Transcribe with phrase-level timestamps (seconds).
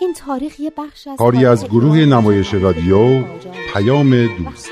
[0.00, 3.24] این تاریخ یه بخش از کاری از گروه نمایش رادیو
[3.74, 4.70] پیام دوست.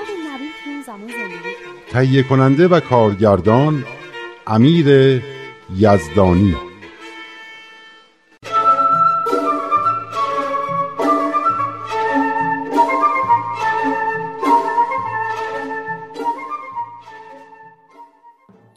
[1.91, 3.85] تهیه کننده و کارگردان
[4.47, 5.23] امیر
[5.77, 6.57] یزدانی.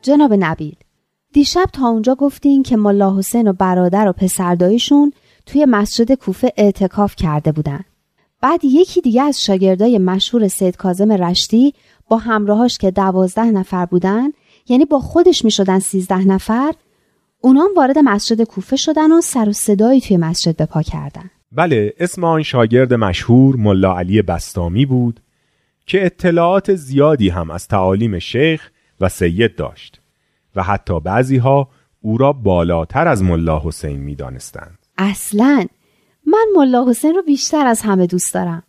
[0.01, 0.75] جناب نبیل
[1.33, 5.13] دیشب تا اونجا گفتین که ملا حسین و برادر و پسردایشون
[5.45, 7.83] توی مسجد کوفه اعتکاف کرده بودن.
[8.41, 11.73] بعد یکی دیگه از شاگردای مشهور سید کازم رشتی
[12.09, 14.29] با همراهاش که دوازده نفر بودن
[14.69, 16.73] یعنی با خودش می شدن سیزده نفر
[17.41, 21.29] اونام وارد مسجد کوفه شدن و سر و صدایی توی مسجد به پا کردن.
[21.51, 25.19] بله اسم آن شاگرد مشهور ملا علی بستامی بود
[25.85, 28.69] که اطلاعات زیادی هم از تعالیم شیخ
[29.01, 30.01] و سید داشت
[30.55, 31.69] و حتی بعضی ها
[32.01, 34.80] او را بالاتر از ملا حسین می دانستند.
[34.97, 35.65] اصلا
[36.25, 38.63] من ملا حسین رو بیشتر از همه دوست دارم.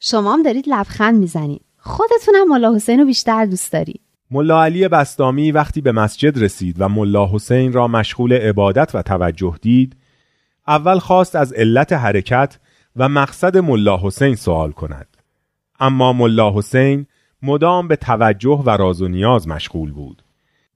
[0.00, 1.62] شما هم دارید لبخند می‌زنید.
[1.78, 4.00] خودتونم ملا حسین رو بیشتر دوست دارید.
[4.30, 9.54] ملا علی بستامی وقتی به مسجد رسید و ملا حسین را مشغول عبادت و توجه
[9.62, 9.96] دید
[10.68, 12.58] اول خواست از علت حرکت
[12.96, 15.16] و مقصد ملا حسین سوال کند
[15.80, 17.06] اما ملا حسین
[17.42, 20.22] مدام به توجه و راز و نیاز مشغول بود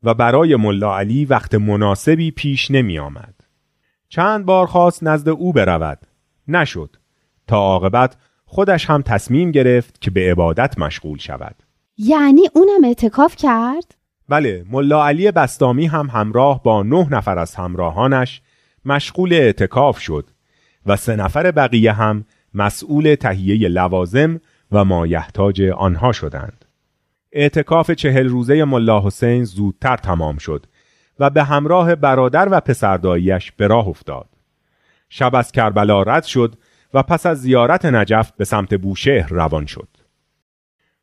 [0.03, 3.35] و برای ملا علی وقت مناسبی پیش نمی آمد.
[4.13, 5.99] چند بار خواست نزد او برود
[6.49, 6.97] نشد
[7.47, 11.55] تا عاقبت خودش هم تصمیم گرفت که به عبادت مشغول شود
[11.99, 13.95] یعنی اونم اعتکاف کرد؟
[14.29, 18.43] بله ملا علی بستامی هم همراه با نه نفر از همراهانش
[18.85, 20.31] مشغول اعتکاف شد
[20.87, 22.25] و سه نفر بقیه هم
[22.55, 24.41] مسئول تهیه لوازم
[24.73, 26.65] و مایحتاج آنها شدند.
[27.33, 30.67] اعتکاف چهل روزه ملا حسین زودتر تمام شد
[31.23, 34.29] و به همراه برادر و پسرداییش به راه افتاد.
[35.09, 36.55] شب از کربلا رد شد
[36.95, 39.89] و پس از زیارت نجف به سمت بوشهر روان شد.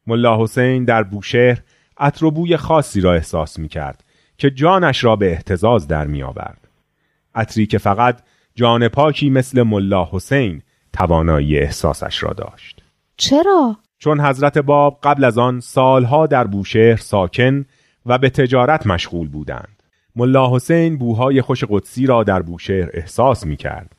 [0.07, 1.61] ملا حسین در بوشهر
[1.97, 4.03] عطر بوی خاصی را احساس می کرد
[4.37, 6.67] که جانش را به احتزاز در می آورد.
[7.35, 8.21] عطری که فقط
[8.55, 10.61] جان پاکی مثل ملا حسین
[10.93, 12.83] توانایی احساسش را داشت.
[13.17, 17.65] چرا؟ چون حضرت باب قبل از آن سالها در بوشهر ساکن
[18.05, 19.78] و به تجارت مشغول بودند.
[20.15, 23.95] ملا حسین بوهای خوش قدسی را در بوشهر احساس می کرد.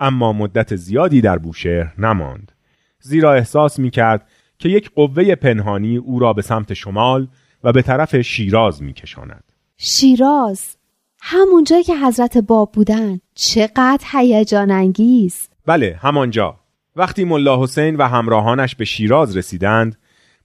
[0.00, 2.52] اما مدت زیادی در بوشهر نماند.
[3.00, 4.28] زیرا احساس می کرد
[4.58, 7.28] که یک قوه پنهانی او را به سمت شمال
[7.64, 9.44] و به طرف شیراز می کشاند.
[9.76, 10.76] شیراز
[11.20, 16.60] همون جایی که حضرت باب بودن چقدر هیجان انگیز بله همانجا
[16.96, 19.98] وقتی ملا حسین و همراهانش به شیراز رسیدند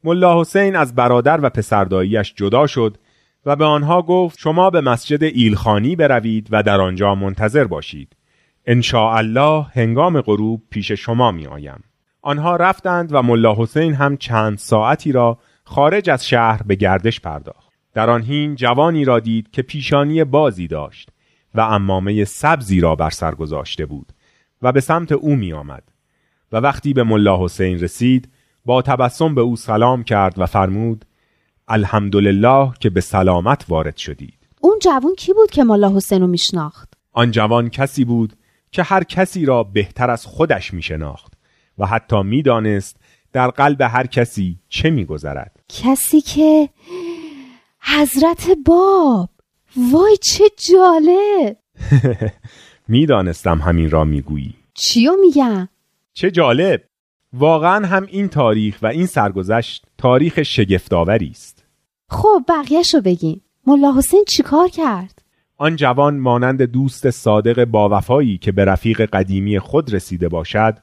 [0.03, 2.97] ملا حسین از برادر و پسرداییش جدا شد
[3.45, 8.15] و به آنها گفت شما به مسجد ایلخانی بروید و در آنجا منتظر باشید.
[8.65, 11.83] ان الله هنگام غروب پیش شما می آیم.
[12.21, 17.71] آنها رفتند و ملا حسین هم چند ساعتی را خارج از شهر به گردش پرداخت.
[17.93, 21.09] در آن هین جوانی را دید که پیشانی بازی داشت
[21.55, 24.13] و امامه سبزی را بر سر گذاشته بود
[24.61, 25.83] و به سمت او می آمد
[26.51, 28.29] و وقتی به ملا حسین رسید
[28.65, 31.05] با تبسم به او سلام کرد و فرمود
[31.71, 34.33] الحمدلله که به سلامت وارد شدید.
[34.61, 38.33] اون جوان کی بود که ملا حسین رو میشناخت؟ آن جوان کسی بود
[38.71, 41.33] که هر کسی را بهتر از خودش میشناخت
[41.77, 42.97] و حتی می‌دانست
[43.33, 45.59] در قلب هر کسی چه میگذرد.
[45.69, 46.69] کسی که
[47.81, 49.29] حضرت باب.
[49.91, 51.57] وای چه جالب!
[52.87, 54.53] می‌دانستم همین را می‌گویی.
[54.73, 55.69] چیو میگم
[56.13, 56.81] چه جالب!
[57.33, 61.60] واقعا هم این تاریخ و این سرگذشت تاریخ شگفتآوری است.
[62.11, 63.41] خب بقیهشو بگین.
[63.67, 65.21] ملا حسین چیکار کرد؟
[65.57, 70.77] آن جوان مانند دوست صادق با وفایی که به رفیق قدیمی خود رسیده باشد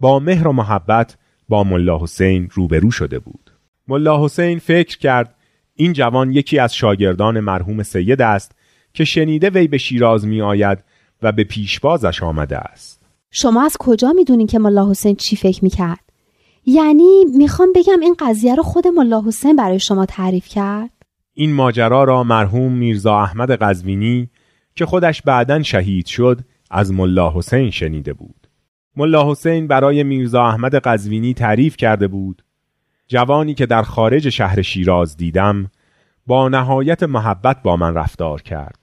[0.00, 1.16] با مهر و محبت
[1.48, 3.50] با ملا حسین روبرو شده بود.
[3.88, 5.34] ملا حسین فکر کرد
[5.74, 8.52] این جوان یکی از شاگردان مرحوم سید است
[8.94, 10.78] که شنیده وی به شیراز می آید
[11.22, 13.02] و به پیشبازش آمده است.
[13.30, 16.09] شما از کجا می‌دونین که ملا حسین چی فکر می‌کرد؟
[16.66, 20.90] یعنی می‌خوام بگم این قضیه رو خود ملا حسین برای شما تعریف کرد؟
[21.34, 24.30] این ماجرا را مرحوم میرزا احمد قزوینی
[24.74, 26.40] که خودش بعدا شهید شد
[26.70, 28.46] از ملا حسین شنیده بود.
[28.96, 32.42] ملا حسین برای میرزا احمد قزوینی تعریف کرده بود
[33.08, 35.70] جوانی که در خارج شهر شیراز دیدم
[36.26, 38.78] با نهایت محبت با من رفتار کرد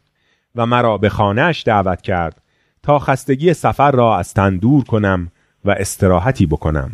[0.56, 2.42] و مرا به خانهش دعوت کرد
[2.84, 5.32] تا خستگی سفر را از تن دور کنم
[5.66, 6.92] و استراحتی بکنم.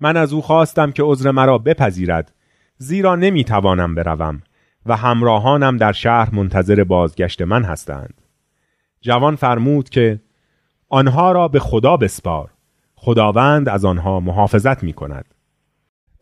[0.00, 2.32] من از او خواستم که عذر مرا بپذیرد
[2.78, 4.42] زیرا نمی‌توانم بروم
[4.86, 8.14] و همراهانم در شهر منتظر بازگشت من هستند.
[9.00, 10.20] جوان فرمود که
[10.88, 12.50] آنها را به خدا بسپار
[12.94, 15.34] خداوند از آنها محافظت می کند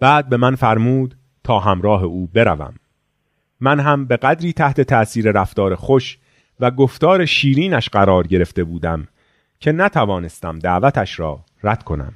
[0.00, 2.75] بعد به من فرمود تا همراه او بروم.
[3.61, 6.19] من هم به قدری تحت تأثیر رفتار خوش
[6.61, 9.08] و گفتار شیرینش قرار گرفته بودم
[9.61, 12.12] که نتوانستم دعوتش را رد کنم.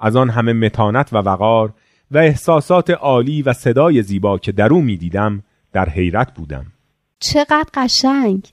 [0.00, 1.74] از آن همه متانت و وقار
[2.10, 6.66] و احساسات عالی و صدای زیبا که در او می‌دیدم در حیرت بودم.
[7.20, 8.52] چقدر قشنگ!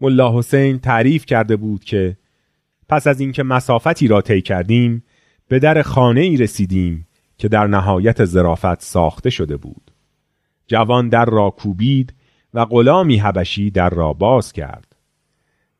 [0.00, 2.16] ملا حسین تعریف کرده بود که
[2.88, 5.04] پس از اینکه مسافتی را طی کردیم
[5.48, 7.06] به در خانه ای رسیدیم
[7.38, 9.90] که در نهایت زرافت ساخته شده بود.
[10.66, 12.14] جوان در را کوبید
[12.54, 14.96] و غلامی حبشی در را باز کرد.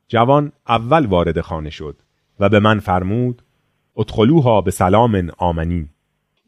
[0.09, 2.03] جوان اول وارد خانه شد
[2.41, 3.43] و به من فرمود
[3.97, 5.89] ادخلوها به سلام آمنین.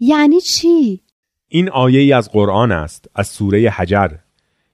[0.01, 1.03] یعنی چی؟
[1.49, 4.09] این آیه ای از قرآن است از سوره حجر.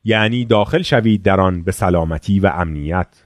[0.04, 3.24] یعنی داخل شوید در آن به سلامتی و امنیت.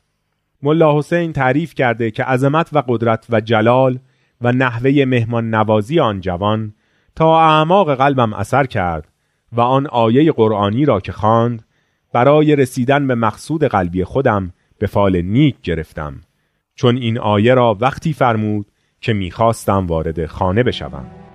[0.62, 3.98] ملا حسین تعریف کرده که عظمت و قدرت و جلال
[4.40, 6.74] و نحوه مهمان نوازی آن جوان
[7.16, 9.08] تا اعماق قلبم اثر کرد
[9.52, 11.64] و آن آیه قرآنی را که خواند
[12.12, 16.20] برای رسیدن به مقصود قلبی خودم به فال نیک گرفتم.
[16.74, 18.66] چون این آیه را وقتی فرمود
[19.00, 21.27] که می‌خواستم وارد خانه بشوم.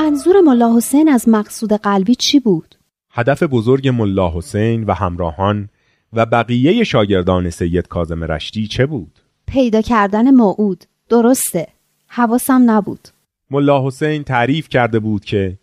[0.00, 2.74] منظور ملا حسین از مقصود قلبی چی بود؟
[3.10, 5.68] هدف بزرگ ملا حسین و همراهان
[6.12, 10.84] و بقیه شاگردان سید کازم رشتی چه بود؟ پیدا کردن موعود.
[11.08, 11.66] درسته.
[12.06, 13.08] حواسم نبود.
[13.50, 15.58] ملا حسین تعریف کرده بود که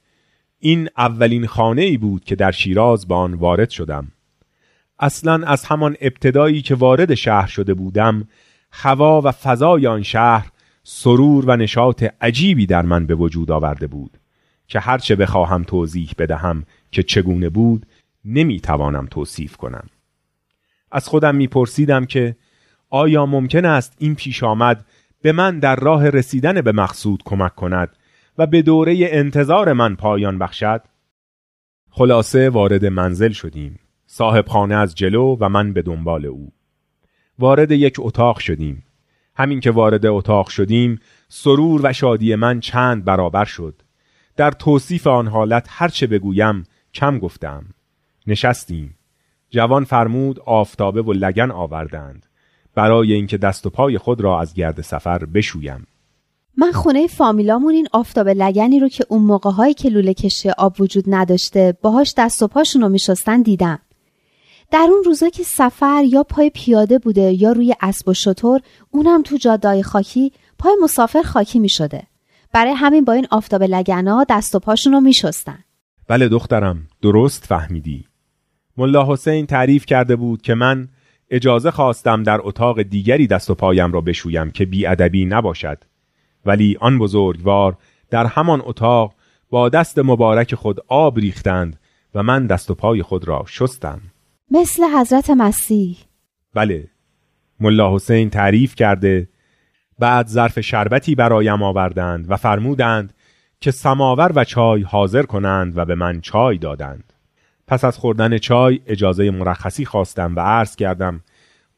[0.60, 4.08] این اولین خانه ای بود که در شیراز با آن وارد شدم.
[5.00, 8.28] اصلا از همان ابتدایی که وارد شهر شده بودم
[8.72, 10.52] هوا و فضای آن شهر
[10.84, 14.18] سرور و نشاط عجیبی در من به وجود آورده بود.
[14.68, 17.86] که هرچه بخواهم توضیح بدهم که چگونه بود
[18.26, 19.88] نمی‌توانم توصیف کنم.
[20.92, 22.36] از خودم میپرسیدم که
[22.90, 24.86] آیا ممکن است این پیش آمد
[25.22, 27.96] به من در راه رسیدن به مقصود کمک کند
[28.38, 30.82] و به دوره انتظار من پایان بخشد؟
[31.90, 33.80] خلاصه وارد منزل شدیم.
[34.06, 36.52] صاحب خانه از جلو و من به دنبال او.
[37.40, 38.84] وارد یک اتاق شدیم.
[39.36, 43.82] همین که وارد اتاق شدیم سرور و شادی من چند برابر شد.
[44.38, 46.64] در توصیف آن حالت هرچه بگویم
[46.94, 47.66] کم گفتم.
[48.28, 48.96] نشستیم.
[49.50, 52.26] جوان فرمود آفتابه و لگن آوردند.
[52.76, 55.88] برای اینکه دست و پای خود را از گرد سفر بشویم.
[56.58, 60.82] من خونه فامیلامون این آفتاب لگنی رو که اون موقع هایی که لوله کشی آب
[60.82, 63.80] وجود نداشته باهاش دست و پاشون رو میشستن دیدم.
[64.72, 69.22] در اون روزا که سفر یا پای پیاده بوده یا روی اسب و شطور اونم
[69.22, 72.04] تو جادای خاکی پای مسافر خاکی می شده.
[72.54, 75.60] برای همین با این آفتاب لگنا دست و پاشون رو می شستن.
[76.08, 78.06] بله دخترم درست فهمیدی.
[78.78, 80.88] ملا حسین تعریف کرده بود که من
[81.30, 85.78] اجازه خواستم در اتاق دیگری دست و پایم را بشویم که بیادبی نباشد.
[86.46, 87.78] ولی آن بزرگوار
[88.10, 89.14] در همان اتاق
[89.50, 91.80] با دست مبارک خود آب ریختند
[92.16, 94.02] و من دست و پای خود را شستم.
[94.52, 95.98] مثل حضرت مسیح.
[96.54, 96.88] بله
[97.60, 99.28] ملا حسین تعریف کرده
[100.00, 103.14] بعد ظرف شربتی برایم آوردند و فرمودند
[103.62, 107.14] که سماور و چای حاضر کنند و به من چای دادند
[107.68, 111.22] پس از خوردن چای اجازه مرخصی خواستم و عرض کردم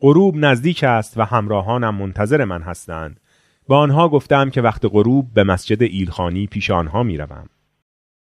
[0.01, 3.19] غروب نزدیک است و همراهانم منتظر من هستند
[3.67, 7.49] با آنها گفتم که وقت غروب به مسجد ایلخانی پیش آنها می روم.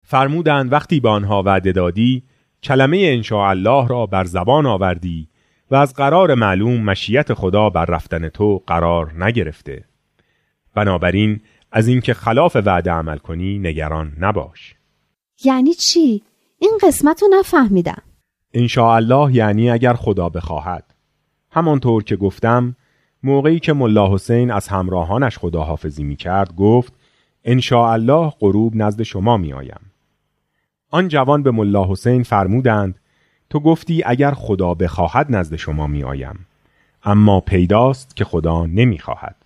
[0.02, 2.22] فرمودند وقتی به آنها وعده دادی
[2.62, 5.28] کلمه الله را بر زبان آوردی
[5.70, 9.84] و از قرار معلوم مشیت خدا بر رفتن تو قرار نگرفته
[10.74, 11.40] بنابراین
[11.72, 14.74] از اینکه خلاف وعده عمل کنی نگران نباش
[15.44, 16.22] یعنی چی؟
[16.58, 18.02] این قسمت رو نفهمیدم
[18.78, 20.94] الله یعنی اگر خدا بخواهد
[21.50, 22.76] همانطور که گفتم
[23.22, 26.92] موقعی که ملا حسین از همراهانش خداحافظی می کرد گفت
[27.72, 29.80] الله غروب نزد شما می آیم.
[30.90, 32.98] آن جوان به ملا حسین فرمودند
[33.50, 36.46] تو گفتی اگر خدا بخواهد نزد شما می آیم.
[37.04, 39.36] اما پیداست که خدا نمی خواهد.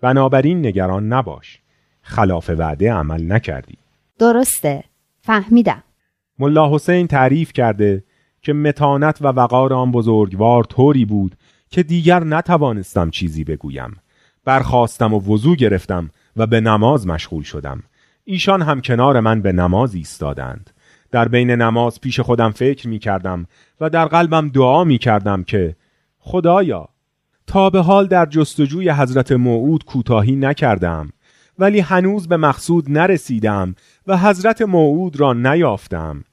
[0.00, 1.58] بنابراین نگران نباش.
[2.02, 3.76] خلاف وعده عمل نکردی.
[4.18, 4.84] درسته.
[5.20, 5.82] فهمیدم.
[6.38, 8.04] ملا حسین تعریف کرده
[8.42, 11.36] که متانت و وقار آن بزرگوار طوری بود
[11.70, 13.96] که دیگر نتوانستم چیزی بگویم.
[14.44, 17.82] برخواستم و وضوع گرفتم و به نماز مشغول شدم.
[18.24, 20.70] ایشان هم کنار من به نماز ایستادند.
[21.10, 23.46] در بین نماز پیش خودم فکر می کردم
[23.80, 25.76] و در قلبم دعا می کردم که
[26.18, 26.88] خدایا
[27.46, 31.10] تا به حال در جستجوی حضرت موعود کوتاهی نکردم
[31.58, 33.74] ولی هنوز به مقصود نرسیدم
[34.06, 36.24] و حضرت موعود را نیافتم.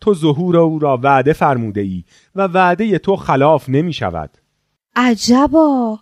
[0.00, 4.30] تو ظهور او را وعده فرموده ای و وعده تو خلاف نمی شود
[4.96, 5.98] عجبا!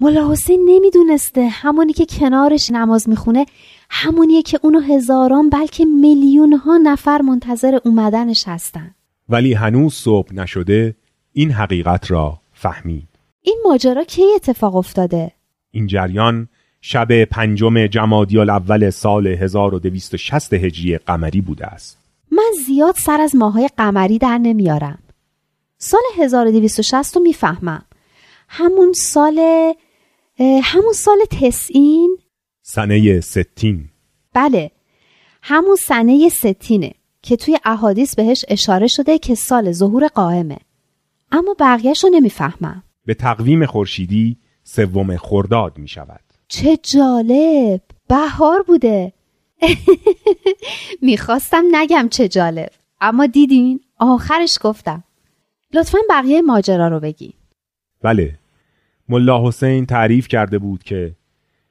[0.00, 3.46] ملا حسین نمی‌دونسته همونی که کنارش نماز می‌خونه
[3.90, 8.94] همونیه که اونو هزاران بلکه میلیون ها نفر منتظر اومدنش هستن.
[9.28, 10.94] ولی هنوز صبح نشده
[11.32, 13.08] این حقیقت را فهمید.
[13.42, 15.32] این ماجرا کی اتفاق افتاده؟
[15.70, 16.48] این جریان
[16.80, 21.98] شب پنجم جمادی الاول سال 1260 هجری قمری بوده است.
[22.32, 24.98] من زیاد سر از ماهای قمری در نمیارم.
[25.78, 27.84] سال 1260 رو می‌فهمم.
[28.48, 29.40] همون سال
[30.40, 32.18] همون سال تسعین؟
[32.62, 33.88] سنه ستین.
[34.34, 34.70] بله.
[35.42, 40.58] همون سنه ستینه که توی احادیث بهش اشاره شده که سال ظهور قائمه.
[41.32, 42.82] اما بقیهش رو نمی‌فهمم.
[43.06, 47.80] به تقویم خورشیدی سوم خرداد می شود چه جالب!
[48.08, 49.12] بهار بوده.
[51.02, 52.70] می‌خواستم نگم چه جالب.
[53.00, 55.04] اما دیدین؟ آخرش گفتم.
[55.72, 57.34] لطفا بقیه ماجرا رو بگی
[58.02, 58.38] بله.
[59.08, 61.14] ملا حسین تعریف کرده بود که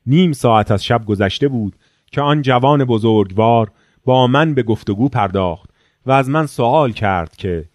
[0.05, 1.75] نیم ساعت از شب گذشته بود
[2.11, 3.71] که آن جوان بزرگوار
[4.05, 5.69] با من به گفتگو پرداخت
[6.05, 7.65] و از من سوال کرد که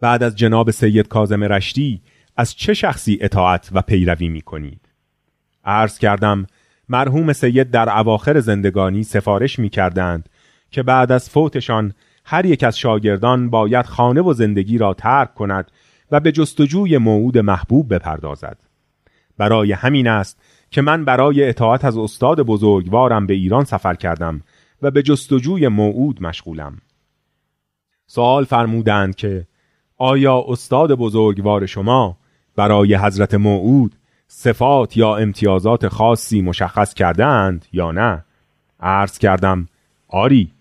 [0.00, 2.00] بعد از جناب سید کازم رشتی
[2.36, 4.80] از چه شخصی اطاعت و پیروی می کنید؟
[5.64, 6.46] عرض کردم
[6.88, 10.28] مرحوم سید در اواخر زندگانی سفارش می کردند
[10.70, 11.92] که بعد از فوتشان
[12.24, 15.70] هر یک از شاگردان باید خانه و زندگی را ترک کند
[16.10, 18.69] و به جستجوی موعود محبوب بپردازد.
[19.40, 24.40] برای همین است که من برای اطاعت از استاد بزرگوارم به ایران سفر کردم
[24.82, 26.78] و به جستجوی موعود مشغولم.
[28.06, 29.46] سوال فرمودند که
[29.96, 32.16] آیا استاد بزرگوار شما
[32.56, 33.94] برای حضرت موعود
[34.28, 38.24] صفات یا امتیازات خاصی مشخص کردند یا نه؟
[38.80, 39.68] عرض کردم
[40.08, 40.52] آری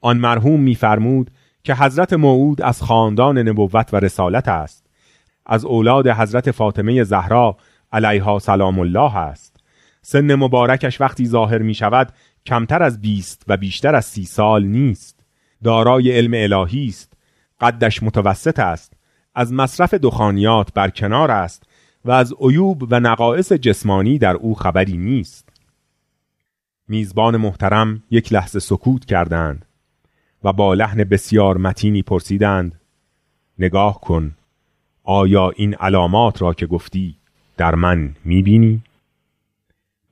[0.00, 1.30] آن مرحوم میفرمود
[1.64, 4.84] که حضرت موعود از خاندان نبوت و رسالت است
[5.46, 7.56] از اولاد حضرت فاطمه زهرا
[7.92, 9.56] علیها سلام الله است.
[10.02, 12.12] سن مبارکش وقتی ظاهر می شود
[12.46, 15.20] کمتر از بیست و بیشتر از سی سال نیست.
[15.64, 17.12] دارای علم الهی است.
[17.60, 18.92] قدش متوسط است.
[19.34, 21.62] از مصرف دخانیات برکنار است
[22.04, 25.48] و از عیوب و نقائص جسمانی در او خبری نیست.
[26.88, 29.64] میزبان محترم یک لحظه سکوت کردند
[30.44, 32.80] و با لحن بسیار متینی پرسیدند
[33.58, 34.36] نگاه کن
[35.04, 37.16] آیا این علامات را که گفتی
[37.58, 38.82] در من می‌بینی؟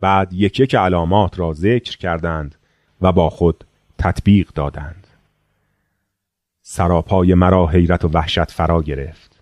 [0.00, 2.54] بعد یک یک علامات را ذکر کردند
[3.00, 3.64] و با خود
[3.98, 5.06] تطبیق دادند.
[6.62, 9.40] سراپای مرا حیرت و وحشت فرا گرفت.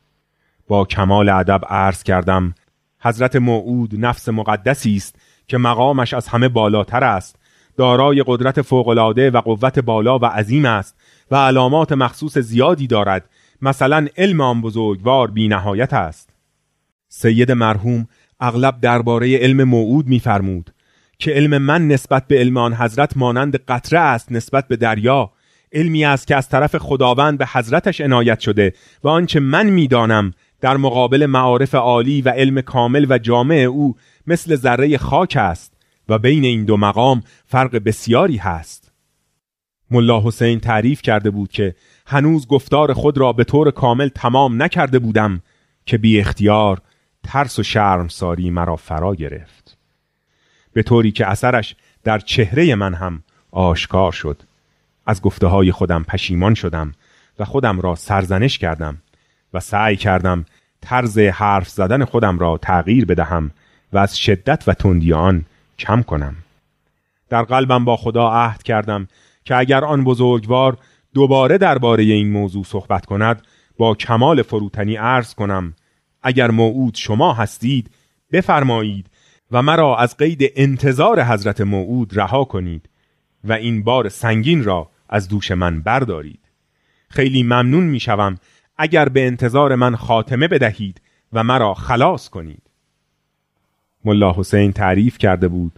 [0.69, 2.55] با کمال ادب عرض کردم
[3.01, 5.17] حضرت موعود نفس مقدسی است
[5.49, 7.37] که مقامش از همه بالاتر است.
[7.77, 10.97] دارای قدرت فوقالعاده و قوت بالا و عظیم است
[11.31, 13.29] و علامات مخصوص زیادی دارد.
[13.63, 16.34] مثلا علم آن بزرگوار بی نهایت است.
[17.17, 18.07] سید مرحوم
[18.41, 20.71] اغلب درباره علم موعود میفرمود
[21.19, 25.31] که علم من نسبت به علم آن حضرت مانند قطره است نسبت به دریا.
[25.73, 28.73] علمی است که از طرف خداوند به حضرتش عنایت شده
[29.05, 34.57] و آنچه من می‌دانم در مقابل معارف عالی و علم کامل و جامع او مثل
[34.57, 35.73] ذره خاک است
[36.09, 38.93] و بین این دو مقام فرق بسیاری هست.
[39.91, 41.75] ملا حسین تعریف کرده بود که
[42.07, 45.43] هنوز گفتار خود را به طور کامل تمام نکرده بودم
[45.87, 46.81] که بی اختیار
[47.25, 49.77] ترس و شرمساری مرا فرا گرفت.
[50.73, 54.43] به طوری که اثرش در چهره من هم آشکار شد.
[55.07, 56.93] از گفته های خودم پشیمان شدم
[57.39, 58.99] و خودم را سرزنش کردم
[59.55, 60.45] و سعی کردم
[60.81, 63.51] طرز حرف زدن خودم را تغییر بدهم
[63.93, 65.45] و از شدت و تندی آن
[65.79, 66.37] کم کنم.
[67.29, 69.09] در قلبم با خدا عهد کردم
[69.45, 70.79] که اگر آن بزرگوار
[71.15, 73.43] دوباره درباره این موضوع صحبت کند
[73.79, 75.75] با کمال فروتنی عرض کنم
[76.25, 77.91] اگر موعود شما هستید
[78.33, 79.07] بفرمایید
[79.51, 82.89] و مرا از قید انتظار حضرت موعود رها کنید
[83.45, 86.41] و این بار سنگین را از دوش من بردارید.
[87.09, 88.39] خیلی ممنون می‌شوم
[88.77, 91.01] اگر به انتظار من خاتمه بدهید
[91.33, 92.63] و مرا خلاص کنید.
[94.05, 95.73] ملا حسین تعریف کرده بود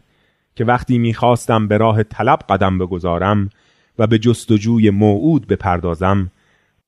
[0.54, 3.50] که وقتی می‌خواستم به راه طلب قدم بگذارم
[3.98, 6.30] و به جستجوی موعود بپردازم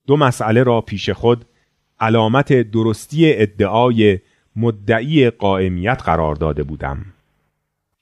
[0.07, 1.45] دو مسئله را پیش خود
[1.99, 4.19] علامت درستی ادعای
[4.55, 7.05] مدعی قائمیت قرار داده بودم.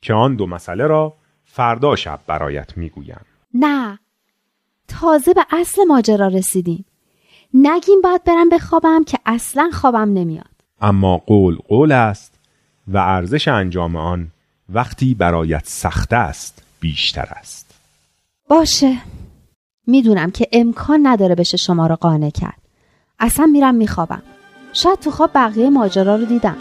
[0.02, 1.14] که آن دو مسئله را
[1.46, 3.22] فردا شب برایت می‌گویم.
[3.54, 4.00] نه
[4.88, 6.86] تازه به اصل ماجرا رسیدیم.
[7.54, 10.46] نگیم باید برم بخوابم که اصلا خوابم نمیاد.
[10.82, 12.34] اما قول قول است
[12.88, 14.28] و ارزش انجام آن
[14.70, 17.80] وقتی برایت سخت است بیشتر است.
[18.50, 18.98] باشه.
[19.88, 22.67] می‌دونم که امکان نداره بشه شما رو قانع کرد.
[23.20, 24.22] اصلا میرم میخوابم.
[24.74, 26.58] شاید تو خواب بقیه ماجرا رو دیدم.